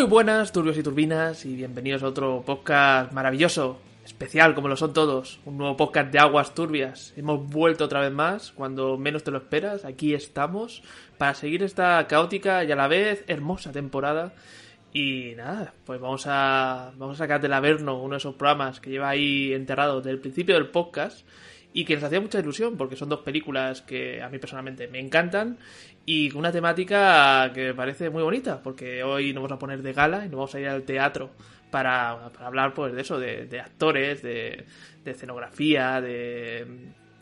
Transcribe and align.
Muy 0.00 0.08
buenas, 0.08 0.50
turbios 0.50 0.78
y 0.78 0.82
turbinas, 0.82 1.44
y 1.44 1.54
bienvenidos 1.54 2.02
a 2.02 2.06
otro 2.06 2.42
podcast 2.42 3.12
maravilloso, 3.12 3.82
especial 4.02 4.54
como 4.54 4.66
lo 4.68 4.74
son 4.74 4.94
todos, 4.94 5.40
un 5.44 5.58
nuevo 5.58 5.76
podcast 5.76 6.10
de 6.10 6.18
aguas 6.18 6.54
turbias. 6.54 7.12
Hemos 7.18 7.46
vuelto 7.50 7.84
otra 7.84 8.00
vez 8.00 8.10
más, 8.10 8.50
cuando 8.52 8.96
menos 8.96 9.24
te 9.24 9.30
lo 9.30 9.36
esperas, 9.36 9.84
aquí 9.84 10.14
estamos, 10.14 10.82
para 11.18 11.34
seguir 11.34 11.62
esta 11.62 12.06
caótica 12.06 12.64
y 12.64 12.72
a 12.72 12.76
la 12.76 12.88
vez 12.88 13.24
hermosa 13.26 13.72
temporada. 13.72 14.32
Y 14.90 15.34
nada, 15.36 15.74
pues 15.84 16.00
vamos 16.00 16.24
a, 16.26 16.92
vamos 16.96 17.16
a 17.16 17.24
sacar 17.24 17.42
del 17.42 17.52
Averno 17.52 18.00
uno 18.00 18.14
de 18.14 18.20
esos 18.20 18.36
programas 18.36 18.80
que 18.80 18.88
lleva 18.88 19.10
ahí 19.10 19.52
enterrado 19.52 19.98
desde 19.98 20.12
el 20.12 20.20
principio 20.20 20.54
del 20.54 20.70
podcast 20.70 21.26
y 21.72 21.84
que 21.84 21.94
nos 21.94 22.04
hacía 22.04 22.20
mucha 22.20 22.40
ilusión 22.40 22.76
porque 22.76 22.96
son 22.96 23.08
dos 23.08 23.20
películas 23.20 23.82
que 23.82 24.22
a 24.22 24.28
mí 24.28 24.38
personalmente 24.38 24.88
me 24.88 24.98
encantan 24.98 25.58
y 26.04 26.30
con 26.30 26.40
una 26.40 26.52
temática 26.52 27.50
que 27.54 27.66
me 27.66 27.74
parece 27.74 28.10
muy 28.10 28.22
bonita 28.22 28.62
porque 28.62 29.02
hoy 29.04 29.32
nos 29.32 29.42
vamos 29.42 29.56
a 29.56 29.58
poner 29.58 29.82
de 29.82 29.92
gala 29.92 30.24
y 30.24 30.28
nos 30.28 30.36
vamos 30.36 30.54
a 30.54 30.60
ir 30.60 30.68
al 30.68 30.82
teatro 30.82 31.30
para, 31.70 32.30
para 32.32 32.46
hablar 32.46 32.74
pues 32.74 32.92
de 32.92 33.00
eso, 33.00 33.18
de, 33.18 33.46
de 33.46 33.60
actores, 33.60 34.22
de, 34.22 34.64
de 35.04 35.10
escenografía, 35.10 36.00
de 36.00 36.66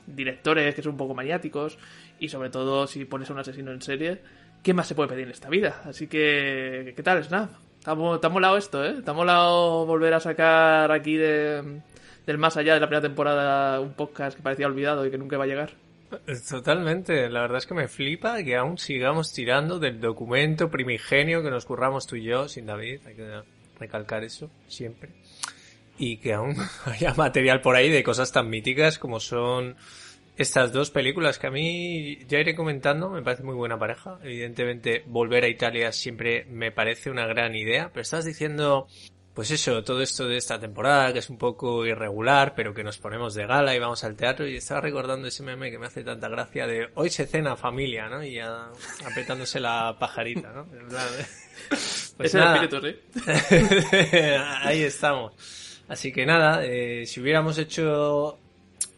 directores 0.06 0.74
que 0.74 0.82
son 0.82 0.92
un 0.92 0.98
poco 0.98 1.14
maniáticos 1.14 1.78
y 2.18 2.28
sobre 2.28 2.48
todo 2.48 2.86
si 2.86 3.04
pones 3.04 3.28
a 3.28 3.34
un 3.34 3.40
asesino 3.40 3.72
en 3.72 3.82
serie, 3.82 4.22
¿qué 4.62 4.72
más 4.72 4.86
se 4.88 4.94
puede 4.94 5.10
pedir 5.10 5.24
en 5.24 5.32
esta 5.32 5.50
vida? 5.50 5.82
Así 5.84 6.06
que, 6.06 6.94
¿qué 6.96 7.02
tal, 7.02 7.22
Snap? 7.22 7.50
Está 7.78 8.28
molado 8.28 8.56
esto, 8.56 8.84
¿eh? 8.84 8.96
Está 8.98 9.12
molado 9.12 9.86
volver 9.86 10.12
a 10.14 10.20
sacar 10.20 10.90
aquí 10.90 11.16
de, 11.16 11.80
del 12.28 12.36
más 12.36 12.58
allá 12.58 12.74
de 12.74 12.80
la 12.80 12.86
primera 12.86 13.08
temporada 13.08 13.80
un 13.80 13.94
podcast 13.94 14.36
que 14.36 14.42
parecía 14.42 14.66
olvidado 14.66 15.06
y 15.06 15.10
que 15.10 15.16
nunca 15.16 15.38
va 15.38 15.44
a 15.44 15.46
llegar. 15.46 15.70
Totalmente, 16.50 17.30
la 17.30 17.40
verdad 17.40 17.56
es 17.56 17.66
que 17.66 17.72
me 17.72 17.88
flipa 17.88 18.42
que 18.42 18.54
aún 18.54 18.76
sigamos 18.76 19.32
tirando 19.32 19.78
del 19.78 19.98
documento 19.98 20.70
primigenio 20.70 21.42
que 21.42 21.50
nos 21.50 21.64
curramos 21.64 22.06
tú 22.06 22.16
y 22.16 22.24
yo, 22.24 22.46
sin 22.46 22.66
David, 22.66 23.00
hay 23.06 23.14
que 23.14 23.40
recalcar 23.80 24.24
eso 24.24 24.50
siempre, 24.66 25.08
y 25.96 26.18
que 26.18 26.34
aún 26.34 26.54
haya 26.84 27.14
material 27.14 27.62
por 27.62 27.76
ahí 27.76 27.88
de 27.88 28.02
cosas 28.02 28.30
tan 28.30 28.50
míticas 28.50 28.98
como 28.98 29.20
son 29.20 29.76
estas 30.36 30.70
dos 30.70 30.90
películas 30.90 31.38
que 31.38 31.46
a 31.46 31.50
mí 31.50 32.18
ya 32.26 32.40
iré 32.40 32.54
comentando, 32.54 33.08
me 33.08 33.22
parece 33.22 33.42
muy 33.42 33.54
buena 33.54 33.78
pareja, 33.78 34.18
evidentemente 34.22 35.02
volver 35.06 35.44
a 35.44 35.48
Italia 35.48 35.92
siempre 35.92 36.44
me 36.44 36.72
parece 36.72 37.10
una 37.10 37.26
gran 37.26 37.56
idea, 37.56 37.88
pero 37.88 38.02
estás 38.02 38.26
diciendo 38.26 38.86
pues 39.38 39.52
eso, 39.52 39.84
todo 39.84 40.02
esto 40.02 40.26
de 40.26 40.36
esta 40.36 40.58
temporada, 40.58 41.12
que 41.12 41.20
es 41.20 41.30
un 41.30 41.38
poco 41.38 41.86
irregular, 41.86 42.54
pero 42.56 42.74
que 42.74 42.82
nos 42.82 42.98
ponemos 42.98 43.34
de 43.34 43.46
gala 43.46 43.72
y 43.72 43.78
vamos 43.78 44.02
al 44.02 44.16
teatro, 44.16 44.48
y 44.48 44.56
estaba 44.56 44.80
recordando 44.80 45.28
ese 45.28 45.44
meme 45.44 45.70
que 45.70 45.78
me 45.78 45.86
hace 45.86 46.02
tanta 46.02 46.28
gracia 46.28 46.66
de 46.66 46.88
hoy 46.96 47.08
se 47.08 47.24
cena 47.24 47.54
familia, 47.54 48.08
¿no? 48.08 48.24
Y 48.24 48.34
ya 48.34 48.68
apretándose 49.06 49.60
la 49.60 49.96
pajarita, 49.96 50.50
¿no? 50.50 50.66
Pues 52.16 52.34
es 52.34 52.34
el 52.34 52.42
espíritu. 52.42 52.82
Ahí 54.64 54.82
estamos. 54.82 55.34
Así 55.86 56.10
que 56.10 56.26
nada, 56.26 56.64
eh, 56.64 57.06
si 57.06 57.20
hubiéramos 57.20 57.58
hecho 57.58 58.40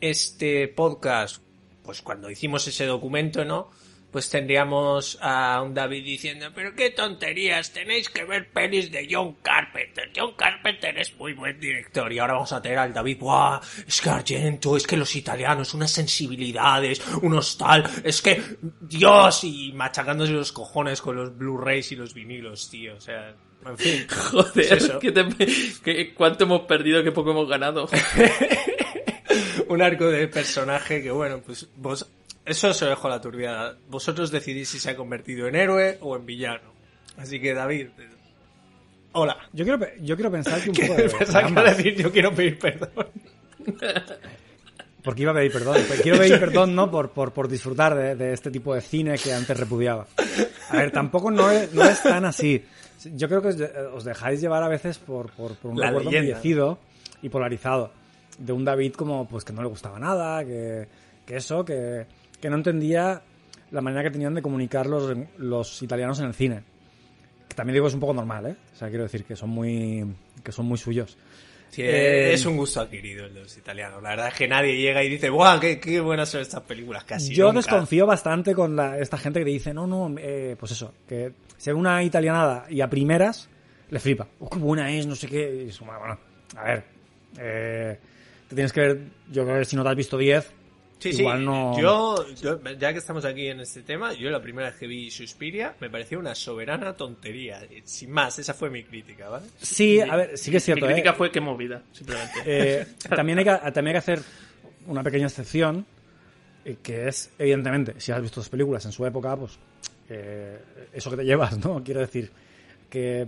este 0.00 0.68
podcast, 0.68 1.42
pues 1.84 2.00
cuando 2.00 2.30
hicimos 2.30 2.66
ese 2.66 2.86
documento, 2.86 3.44
¿no? 3.44 3.70
Pues 4.10 4.28
tendríamos 4.28 5.18
a 5.20 5.62
un 5.62 5.74
David 5.74 6.04
diciendo, 6.04 6.46
pero 6.54 6.74
qué 6.74 6.90
tonterías, 6.90 7.72
tenéis 7.72 8.08
que 8.08 8.24
ver 8.24 8.50
pelis 8.50 8.90
de 8.90 9.06
John 9.10 9.36
Carpenter. 9.42 10.10
John 10.14 10.34
Carpenter 10.36 10.98
es 10.98 11.14
muy 11.16 11.32
buen 11.32 11.58
director 11.60 12.12
y 12.12 12.18
ahora 12.18 12.34
vamos 12.34 12.52
a 12.52 12.60
tener 12.60 12.78
al 12.78 12.92
David, 12.92 13.18
¡buah! 13.18 13.60
Es 13.86 14.00
que 14.00 14.10
Argento, 14.10 14.76
es 14.76 14.86
que 14.86 14.96
los 14.96 15.14
italianos, 15.14 15.74
unas 15.74 15.90
sensibilidades, 15.90 17.00
unos 17.22 17.56
tal, 17.56 17.88
es 18.02 18.20
que 18.20 18.42
Dios 18.80 19.44
y 19.44 19.72
machacándose 19.72 20.32
los 20.32 20.52
cojones 20.52 21.00
con 21.00 21.16
los 21.16 21.36
Blu-rays 21.36 21.92
y 21.92 21.96
los 21.96 22.14
vinilos, 22.14 22.68
tío, 22.68 22.96
o 22.96 23.00
sea... 23.00 23.34
En 23.66 23.76
fin, 23.76 24.06
joder, 24.32 24.72
eso. 24.72 24.98
¿qué 24.98 25.12
te, 25.12 25.26
qué, 25.84 26.14
¿cuánto 26.14 26.44
hemos 26.44 26.62
perdido, 26.62 27.04
qué 27.04 27.12
poco 27.12 27.32
hemos 27.32 27.46
ganado? 27.46 27.88
un 29.68 29.82
arco 29.82 30.06
de 30.06 30.28
personaje 30.28 31.02
que, 31.02 31.10
bueno, 31.10 31.40
pues 31.44 31.68
vos 31.76 32.06
eso 32.50 32.74
se 32.74 32.84
lo 32.84 32.90
dejo 32.90 33.06
a 33.06 33.10
la 33.10 33.20
turbiada. 33.20 33.76
Vosotros 33.88 34.30
decidís 34.30 34.68
si 34.68 34.80
se 34.80 34.90
ha 34.90 34.96
convertido 34.96 35.46
en 35.46 35.56
héroe 35.56 35.98
o 36.00 36.16
en 36.16 36.26
villano. 36.26 36.72
Así 37.16 37.40
que, 37.40 37.54
David. 37.54 37.88
Hola. 39.12 39.36
Yo 39.52 39.64
quiero, 39.64 39.86
yo 40.00 40.16
quiero 40.16 40.30
pensar 40.30 40.60
que 40.60 40.70
un 40.70 40.76
poco. 40.88 41.18
pensar 41.18 41.52
que 41.52 41.60
decir 41.60 41.94
yo 41.96 42.10
quiero 42.10 42.34
pedir 42.34 42.58
perdón. 42.58 43.06
Porque 45.02 45.22
iba 45.22 45.32
a 45.32 45.34
pedir 45.34 45.52
perdón. 45.52 45.76
Quiero 46.02 46.18
pedir 46.18 46.38
perdón, 46.38 46.74
¿no? 46.74 46.90
Por, 46.90 47.10
por, 47.10 47.32
por 47.32 47.48
disfrutar 47.48 47.94
de, 47.94 48.16
de, 48.16 48.32
este 48.32 48.50
tipo 48.50 48.74
de 48.74 48.82
cine 48.82 49.16
que 49.16 49.32
antes 49.32 49.58
repudiaba. 49.58 50.06
A 50.68 50.76
ver, 50.76 50.90
tampoco 50.90 51.30
no 51.30 51.50
es, 51.50 51.72
no 51.72 51.84
es 51.84 52.02
tan 52.02 52.24
así. 52.26 52.62
Yo 53.14 53.28
creo 53.28 53.40
que 53.40 53.48
os, 53.48 53.56
os 53.94 54.04
dejáis 54.04 54.40
llevar 54.42 54.62
a 54.62 54.68
veces 54.68 54.98
por, 54.98 55.30
por, 55.30 55.54
por 55.54 55.70
un 55.70 55.80
La 55.80 55.86
recuerdo 55.86 56.10
embellecido 56.10 56.78
y 57.22 57.30
polarizado. 57.30 57.92
De 58.38 58.52
un 58.52 58.64
David 58.64 58.92
como, 58.92 59.26
pues, 59.26 59.44
que 59.44 59.54
no 59.54 59.62
le 59.62 59.68
gustaba 59.68 59.98
nada, 59.98 60.44
que, 60.44 60.86
que 61.24 61.36
eso, 61.36 61.64
que, 61.64 62.06
que 62.40 62.50
no 62.50 62.56
entendía 62.56 63.22
la 63.70 63.80
manera 63.80 64.02
que 64.02 64.10
tenían 64.10 64.34
de 64.34 64.42
comunicar 64.42 64.86
los, 64.86 65.16
los 65.38 65.82
italianos 65.82 66.18
en 66.20 66.26
el 66.26 66.34
cine. 66.34 66.62
Que 67.48 67.54
también 67.54 67.74
digo 67.74 67.84
que 67.84 67.88
es 67.88 67.94
un 67.94 68.00
poco 68.00 68.14
normal, 68.14 68.46
¿eh? 68.46 68.56
O 68.72 68.76
sea, 68.76 68.88
quiero 68.88 69.04
decir 69.04 69.24
que 69.24 69.36
son 69.36 69.50
muy, 69.50 70.04
que 70.42 70.52
son 70.52 70.66
muy 70.66 70.78
suyos. 70.78 71.16
Sí, 71.70 71.82
eh, 71.82 72.32
es 72.32 72.44
un 72.46 72.56
gusto 72.56 72.80
adquirido 72.80 73.26
el 73.26 73.34
de 73.34 73.40
los 73.42 73.56
italianos. 73.56 74.02
La 74.02 74.10
verdad 74.10 74.28
es 74.28 74.34
que 74.34 74.48
nadie 74.48 74.76
llega 74.76 75.04
y 75.04 75.08
dice, 75.08 75.28
¡guau! 75.28 75.60
Qué, 75.60 75.78
qué 75.78 76.00
buenas 76.00 76.28
son 76.28 76.40
estas 76.40 76.62
películas! 76.62 77.04
Casi. 77.04 77.32
Yo 77.32 77.46
nunca. 77.46 77.58
desconfío 77.58 78.06
bastante 78.06 78.54
con 78.54 78.74
la, 78.74 78.98
esta 78.98 79.16
gente 79.16 79.38
que 79.38 79.44
dice, 79.44 79.72
no, 79.72 79.86
no, 79.86 80.12
eh, 80.18 80.56
pues 80.58 80.72
eso, 80.72 80.94
que 81.08 81.32
se 81.56 81.72
ve 81.72 81.78
una 81.78 82.02
italianada 82.02 82.66
y 82.68 82.80
a 82.80 82.90
primeras 82.90 83.48
le 83.88 84.00
flipa. 84.00 84.26
¡Oh, 84.40 84.50
qué 84.50 84.58
buena 84.58 84.90
es! 84.90 85.06
No 85.06 85.14
sé 85.14 85.28
qué. 85.28 85.68
Y 85.70 85.84
bueno, 85.84 86.18
a 86.56 86.64
ver. 86.64 86.84
Eh, 87.38 87.98
te 88.48 88.54
tienes 88.56 88.72
que 88.72 88.80
ver, 88.80 89.00
yo 89.30 89.44
creo 89.44 89.60
que 89.60 89.64
si 89.64 89.76
no 89.76 89.84
te 89.84 89.90
has 89.90 89.96
visto 89.96 90.18
10, 90.18 90.52
Sí, 91.00 91.08
Igual 91.20 91.38
sí. 91.40 91.44
no- 91.46 91.80
Yo, 91.80 92.26
yo, 92.34 92.60
ya 92.78 92.92
que 92.92 92.98
estamos 92.98 93.24
aquí 93.24 93.48
en 93.48 93.60
este 93.60 93.82
tema, 93.82 94.12
yo 94.12 94.30
la 94.30 94.40
primera 94.42 94.68
vez 94.68 94.78
que 94.78 94.86
vi 94.86 95.10
Suspiria 95.10 95.74
me 95.80 95.90
pareció 95.90 96.18
una 96.18 96.34
soberana 96.34 96.94
tontería. 96.94 97.60
Sin 97.84 98.10
más, 98.12 98.38
esa 98.38 98.54
fue 98.54 98.70
mi 98.70 98.84
crítica, 98.84 99.28
¿vale? 99.28 99.46
Sí, 99.60 99.98
a 100.00 100.14
ver, 100.14 100.36
sí 100.38 100.50
que 100.50 100.58
es 100.58 100.64
cierto. 100.64 100.86
Mi 100.86 100.92
crítica 100.92 101.10
¿eh? 101.12 101.16
fue 101.16 101.30
que 101.32 101.40
movida, 101.40 101.82
simplemente. 101.92 102.32
Eh, 102.44 102.86
también, 103.08 103.38
hay 103.38 103.44
que, 103.44 103.50
también 103.72 103.86
hay 103.88 103.92
que 103.94 103.98
hacer 103.98 104.20
una 104.86 105.02
pequeña 105.02 105.26
excepción, 105.26 105.86
eh, 106.64 106.76
que 106.82 107.08
es, 107.08 107.30
evidentemente, 107.38 107.94
si 107.98 108.12
has 108.12 108.20
visto 108.20 108.40
las 108.40 108.48
películas 108.50 108.84
en 108.84 108.92
su 108.92 109.04
época, 109.06 109.34
pues 109.36 109.58
eh, 110.10 110.58
eso 110.92 111.10
que 111.10 111.16
te 111.16 111.24
llevas, 111.24 111.56
¿no? 111.64 111.82
Quiero 111.82 112.00
decir, 112.00 112.30
que, 112.90 113.26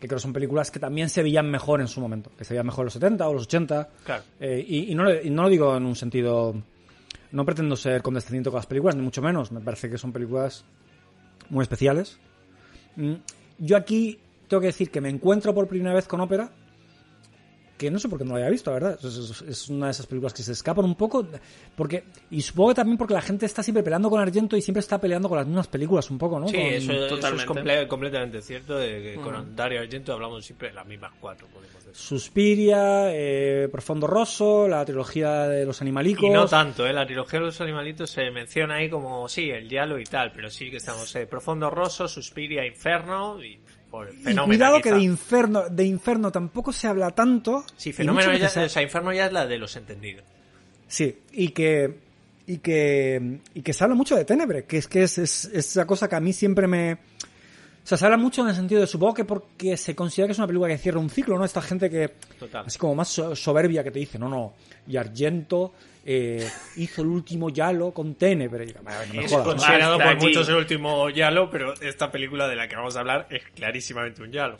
que 0.00 0.08
creo 0.08 0.16
que 0.16 0.22
son 0.22 0.32
películas 0.32 0.70
que 0.72 0.80
también 0.80 1.08
se 1.08 1.22
veían 1.22 1.48
mejor 1.50 1.80
en 1.80 1.86
su 1.86 2.00
momento, 2.00 2.32
que 2.36 2.44
se 2.44 2.54
veían 2.54 2.66
mejor 2.66 2.82
en 2.82 2.86
los 2.86 2.94
70 2.94 3.28
o 3.28 3.32
los 3.34 3.42
80. 3.44 3.88
Claro. 4.04 4.22
Eh, 4.40 4.64
y, 4.66 4.90
y 4.90 4.94
no, 4.96 5.04
le- 5.04 5.22
y 5.22 5.30
no 5.30 5.42
lo 5.44 5.48
digo 5.48 5.76
en 5.76 5.86
un 5.86 5.94
sentido. 5.94 6.54
No 7.32 7.44
pretendo 7.44 7.76
ser 7.76 8.02
condescendiente 8.02 8.50
con 8.50 8.58
las 8.58 8.66
películas, 8.66 8.94
ni 8.94 9.02
mucho 9.02 9.22
menos. 9.22 9.50
Me 9.52 9.60
parece 9.60 9.88
que 9.90 9.98
son 9.98 10.12
películas 10.12 10.64
muy 11.50 11.62
especiales. 11.62 12.18
Mm, 12.96 13.14
Yo 13.58 13.76
aquí 13.76 14.18
tengo 14.48 14.60
que 14.60 14.66
decir 14.68 14.90
que 14.90 15.00
me 15.00 15.08
encuentro 15.08 15.54
por 15.54 15.66
primera 15.66 15.94
vez 15.94 16.06
con 16.06 16.20
ópera. 16.20 16.50
Que 17.82 17.90
no 17.90 17.98
sé 17.98 18.08
por 18.08 18.18
qué 18.18 18.24
no 18.24 18.30
lo 18.32 18.36
haya 18.36 18.48
visto, 18.48 18.70
la 18.70 18.74
verdad. 18.78 18.98
Es, 19.04 19.68
una 19.68 19.86
de 19.86 19.92
esas 19.92 20.06
películas 20.06 20.32
que 20.32 20.42
se 20.42 20.52
escapan 20.52 20.84
un 20.84 20.94
poco. 20.94 21.26
porque 21.76 22.04
Y 22.30 22.40
supongo 22.42 22.70
que 22.70 22.74
también 22.76 22.96
porque 22.96 23.14
la 23.14 23.20
gente 23.22 23.44
está 23.46 23.62
siempre 23.62 23.82
peleando 23.82 24.08
con 24.08 24.20
Argento 24.20 24.56
y 24.56 24.62
siempre 24.62 24.80
está 24.80 25.00
peleando 25.00 25.28
con 25.28 25.36
las 25.38 25.46
mismas 25.46 25.66
películas 25.68 26.10
un 26.10 26.18
poco, 26.18 26.38
¿no? 26.38 26.48
Sí, 26.48 26.54
Con- 26.56 26.62
eso, 26.64 26.92
eso 26.92 27.02
es 27.04 27.08
totalmente. 27.10 27.52
comple- 27.52 27.88
completamente 27.88 28.40
cierto. 28.42 28.76
De 28.76 29.02
que 29.02 29.14
con 29.16 29.56
Dario 29.56 29.80
Argento 29.80 30.12
hablamos 30.12 30.44
siempre 30.44 30.68
de 30.68 30.74
las 30.74 30.86
mismas 30.86 31.12
cuatro, 31.20 31.46
podemos 31.48 31.84
decir. 31.84 31.92
Suspiria, 31.94 33.12
eh, 33.14 33.68
Profondo 33.70 34.06
Rosso, 34.06 34.66
la 34.68 34.84
trilogía 34.84 35.48
de 35.48 35.64
los 35.66 35.80
animalicos. 35.82 36.24
Y 36.24 36.30
no 36.30 36.46
tanto, 36.46 36.86
¿eh? 36.86 36.92
La 36.92 37.04
trilogía 37.04 37.40
de 37.40 37.46
los 37.46 37.60
animalitos 37.60 38.10
se 38.10 38.30
menciona 38.30 38.76
ahí 38.76 38.88
como, 38.88 39.28
sí, 39.28 39.50
el 39.50 39.68
diálogo 39.68 39.98
y 40.00 40.04
tal, 40.04 40.32
pero 40.32 40.48
sí 40.50 40.70
que 40.70 40.76
estamos, 40.78 41.14
eh, 41.16 41.26
Profondo 41.26 41.68
Rosso, 41.70 42.08
Suspiria, 42.08 42.64
Inferno 42.66 43.42
y 43.42 43.60
por 43.92 44.08
Y 44.08 44.16
Fenómeno. 44.16 44.46
cuidado 44.46 44.80
que 44.80 44.90
de 44.90 45.02
Inferno, 45.02 45.68
de 45.68 45.84
Inferno 45.84 46.32
tampoco 46.32 46.72
se 46.72 46.88
habla 46.88 47.10
tanto. 47.10 47.64
Sí, 47.76 47.90
y 47.90 47.92
Fenómeno 47.92 48.32
ya, 48.32 48.46
o 48.46 48.68
sea, 48.68 48.82
Inferno 48.82 49.12
ya 49.12 49.26
es 49.26 49.32
la 49.32 49.46
de 49.46 49.58
los 49.58 49.76
entendidos. 49.76 50.24
Sí, 50.88 51.18
y 51.30 51.50
que 51.50 51.98
y 52.46 52.58
que 52.58 53.40
y 53.54 53.60
que 53.60 53.72
se 53.72 53.84
habla 53.84 53.94
mucho 53.94 54.16
de 54.16 54.24
Tenebre, 54.24 54.64
que 54.64 54.78
es 54.78 54.88
que 54.88 55.02
es, 55.02 55.18
es, 55.18 55.44
es 55.44 55.54
esa 55.54 55.86
cosa 55.86 56.08
que 56.08 56.16
a 56.16 56.20
mí 56.20 56.32
siempre 56.32 56.66
me 56.66 56.98
o 57.82 57.86
sea, 57.86 57.98
se 57.98 58.04
habla 58.04 58.16
mucho 58.16 58.42
en 58.42 58.48
el 58.48 58.54
sentido 58.54 58.80
de 58.80 58.86
supongo 58.86 59.14
que 59.14 59.24
porque 59.24 59.76
se 59.76 59.94
considera 59.94 60.28
que 60.28 60.32
es 60.32 60.38
una 60.38 60.46
película 60.46 60.68
que 60.68 60.78
cierra 60.78 61.00
un 61.00 61.10
ciclo, 61.10 61.36
¿no? 61.38 61.44
Esta 61.44 61.60
gente 61.62 61.90
que 61.90 62.08
Total. 62.38 62.64
así 62.66 62.78
como 62.78 62.94
más 62.94 63.08
so- 63.08 63.34
soberbia 63.34 63.82
que 63.82 63.90
te 63.90 63.98
dice, 63.98 64.18
no, 64.18 64.28
no, 64.28 64.54
y 64.86 64.96
Argento 64.96 65.72
eh, 66.04 66.48
hizo 66.76 67.02
el 67.02 67.08
último 67.08 67.48
Yalo 67.50 67.92
con 67.92 68.14
Tenebre. 68.16 68.64
Y, 68.66 68.72
"Vale, 68.82 69.06
no 69.08 69.14
me 69.14 69.24
Es 69.24 69.30
jodas, 69.32 69.46
¿no?". 69.46 69.52
considerado 69.52 69.98
por 69.98 70.16
muchos 70.16 70.48
el 70.48 70.54
último 70.56 71.10
Yalo, 71.10 71.48
pero 71.50 71.74
esta 71.80 72.10
película 72.10 72.48
de 72.48 72.56
la 72.56 72.66
que 72.68 72.74
vamos 72.76 72.96
a 72.96 73.00
hablar 73.00 73.26
es 73.30 73.42
clarísimamente 73.54 74.22
un 74.22 74.32
Yalo. 74.32 74.56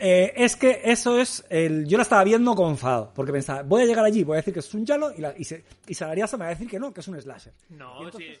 Eh, 0.00 0.32
es 0.36 0.56
que 0.56 0.80
eso 0.84 1.20
es 1.20 1.44
el. 1.50 1.86
Yo 1.86 1.96
la 1.96 2.02
estaba 2.02 2.24
viendo 2.24 2.52
como 2.56 2.70
enfadado, 2.70 3.12
porque 3.14 3.30
pensaba, 3.30 3.62
voy 3.62 3.82
a 3.82 3.86
llegar 3.86 4.04
allí, 4.04 4.24
voy 4.24 4.34
a 4.34 4.36
decir 4.38 4.52
que 4.52 4.58
es 4.58 4.74
un 4.74 4.84
Yalo 4.84 5.12
y, 5.16 5.20
la, 5.20 5.32
y, 5.38 5.44
se, 5.44 5.62
y 5.86 5.94
Salariasa 5.94 6.36
me 6.36 6.42
va 6.42 6.48
a 6.48 6.54
decir 6.54 6.68
que 6.68 6.80
no, 6.80 6.92
que 6.92 7.00
es 7.00 7.06
un 7.08 7.20
slasher. 7.20 7.52
No, 7.70 8.04
entonces- 8.04 8.40